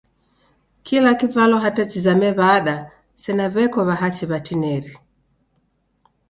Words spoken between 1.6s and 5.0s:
hata chizame w'ada sena w'eko w'ahachi w'atinieri.